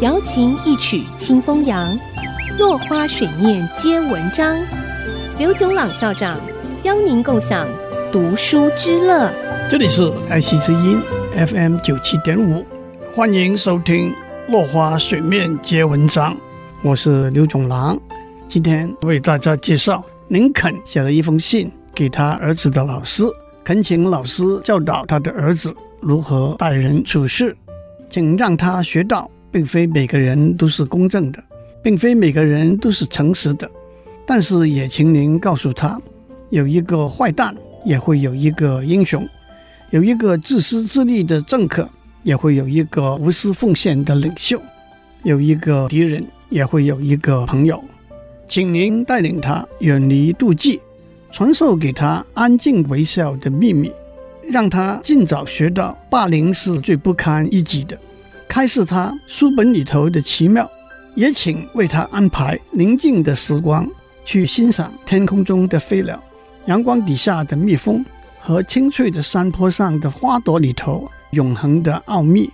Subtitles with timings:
[0.00, 1.98] 瑶琴一曲清风扬，
[2.58, 4.56] 落花水面皆文章。
[5.38, 6.40] 刘炯朗校长
[6.84, 7.68] 邀您共享
[8.10, 9.30] 读书之乐。
[9.68, 11.00] 这里是爱惜之音
[11.34, 12.64] FM 九七点五，
[13.14, 14.10] 欢迎收听
[14.48, 16.34] 《落花水面皆文章》。
[16.82, 17.98] 我是刘炯朗，
[18.48, 23.24] 今天为大家介绍林肯写了一封信给他儿子的老师，
[23.62, 27.54] 恳请老师教导他的儿子如何待人处事，
[28.10, 29.30] 请让他学到。
[29.52, 31.42] 并非每个人都是公正的，
[31.82, 33.68] 并非每个人都是诚实的，
[34.24, 36.00] 但是也请您告诉他，
[36.50, 37.52] 有一个坏蛋，
[37.84, 39.22] 也会有一个英雄；
[39.90, 41.88] 有一个自私自利的政客，
[42.22, 44.56] 也会有一个无私奉献的领袖；
[45.24, 47.82] 有一个敌人，也会有一个朋友。
[48.46, 50.80] 请您带领他远离妒忌，
[51.32, 53.90] 传授给他安静微笑的秘密，
[54.50, 57.98] 让他尽早学到霸凌是最不堪一击的。
[58.48, 60.68] 开示他书本里头的奇妙，
[61.14, 63.88] 也请为他安排宁静的时光，
[64.24, 66.22] 去欣赏天空中的飞鸟、
[66.66, 68.04] 阳光底下的蜜蜂
[68.40, 72.50] 和青翠的山坡上的花朵里头永恒的奥秘。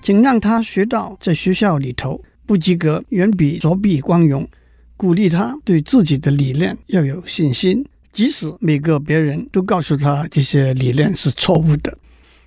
[0.00, 4.48] 请让他学到在学校里头不及格远比作弊光荣。
[4.96, 11.96] 鼓励他对自己的理念要有信心，即使每个别人都告诉他这些理念是错误的。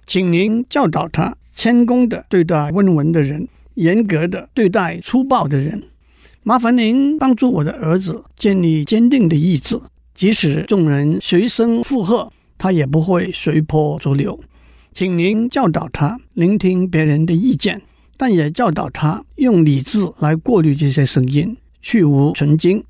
[0.05, 5.81] 请您教导他谦恭的对待温文的人，严格的对待粗暴的人。
[6.44, 9.81] 麻烦您帮助我的儿子建立坚定的意志，
[10.13, 14.39] 即使众人随声附和，他也不会随波逐流。
[14.94, 17.81] 请您教导他聆听别人的意见，
[18.16, 22.83] 但也教导他用理智来过滤这些声音，去芜存精。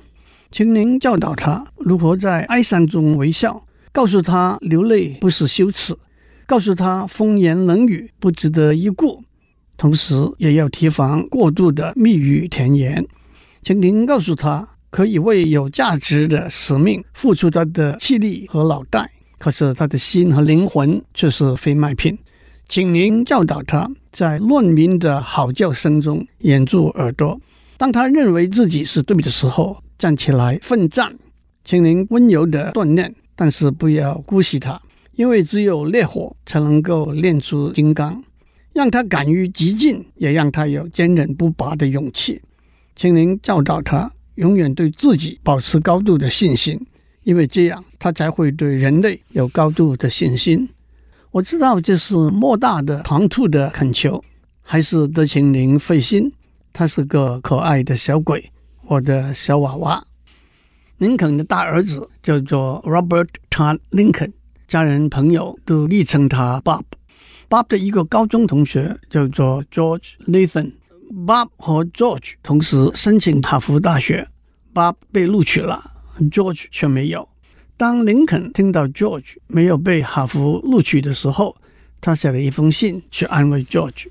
[0.55, 3.61] 请您教导他如何在哀伤中微笑，
[3.91, 5.93] 告诉他流泪不是羞耻。
[6.45, 9.21] 告诉他风言冷语不值得一顾，
[9.75, 13.05] 同时也要提防过度的蜜语甜言。
[13.63, 22.17] 请您告诉他，可以为有价值的使命付出他的气力和脑袋，可是他的心和灵魂却是非卖品。
[22.65, 27.37] 请您教导他在乱鸣的嚎叫声中掩住耳朵，
[27.75, 31.17] 当他认为自己是对的时候，站起来奋战。
[31.63, 34.81] 请您温柔地锻炼，但是不要姑息他。
[35.13, 38.21] 因为只有烈火才能够炼出金刚，
[38.73, 42.41] 让他敢于激进，也让他有坚韧不拔的勇气。
[42.95, 46.79] 请您教导他永远对自己保持高度的信心，
[47.23, 50.67] 因为这样他才会对人类有高度的信心。
[51.31, 54.23] 我知道这是莫大的唐突的恳求，
[54.61, 56.31] 还是得请您费心。
[56.73, 58.51] 他是个可爱的小鬼，
[58.87, 60.05] 我的小娃娃。
[60.97, 64.31] 林肯的大儿子叫做 Robert Todd Lincoln。
[64.67, 66.83] 家人朋友都昵称他 Bob。
[67.49, 70.71] Bob 的一个高中同学叫做 George Nathan。
[71.25, 74.27] Bob 和 George 同时申请哈佛大学
[74.73, 75.91] ，Bob 被录取了
[76.31, 77.27] ，George 却没有。
[77.77, 81.55] 当林肯听到 George 没有被哈佛录取的时候，
[82.01, 84.07] 他写了一封信去安慰 George。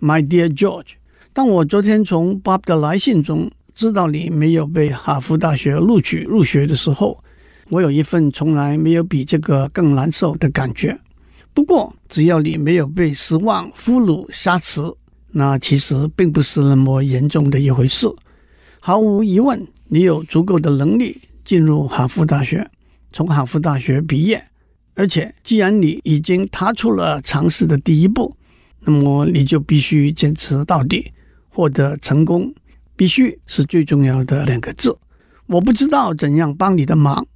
[0.00, 0.92] My dear George，
[1.32, 7.22] 当我昨天从 Bob 的来信中知道你没有被哈佛大学录取入学的时候，
[7.68, 10.98] 我有一份从来没有比这个更难受的感觉。
[11.52, 14.80] 不过，只要你没有被失望、俘虏、挟持，
[15.32, 18.06] 那其实并不是那么严重的一回事。
[18.80, 22.68] 毫无疑问，你有足够的能力进入哈佛大学，
[23.12, 24.42] 从哈佛大学毕业。
[24.94, 28.36] 而且，既然你已经踏出了尝试的第一步，
[28.80, 31.10] 那么你就必须坚持到底，
[31.48, 32.52] 获得成功。
[33.00, 34.94] 必须是最重要的两个字。
[35.46, 37.26] 我不知道怎样帮你的忙。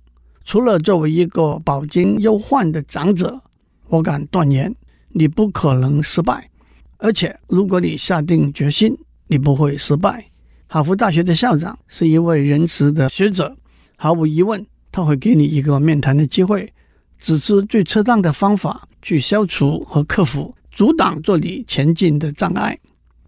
[0.45, 3.41] 除了作为一个饱经忧患的长者，
[3.89, 4.75] 我敢断言
[5.09, 6.51] 你不可能失败。
[6.99, 8.95] 而且，如果你下定决心，
[9.27, 10.27] 你不会失败。
[10.67, 13.57] 哈佛大学的校长是一位仁慈的学者，
[13.97, 16.71] 毫无疑问，他会给你一个面谈的机会，
[17.19, 22.79] 指出最恰当的方法去消除和克服阻挡着你前进的障碍。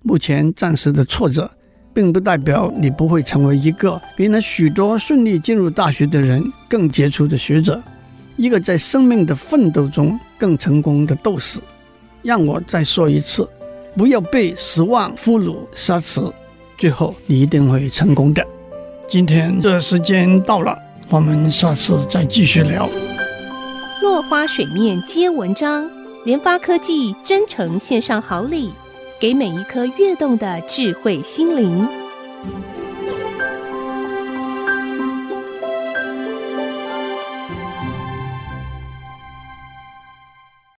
[0.02, 1.50] 目前暂时的挫折。
[1.96, 7.82] 并不代表你不会成为一个比那许多顺利进入大学的人更杰出的学者，
[8.36, 11.58] 一个在生命的奋斗中更成功的斗士。
[12.20, 13.48] 让我再说一次，
[13.96, 16.30] 不要被失望俘虏杀死，
[16.76, 18.46] 最后你一定会成功的。
[19.08, 20.76] 今天的时间到了，
[21.08, 22.86] 我们下次再继续聊。
[24.02, 25.88] 落花水面皆文章，
[26.26, 28.74] 联发科技真诚献上好礼。
[29.18, 31.88] 给每一颗跃动的智慧心灵。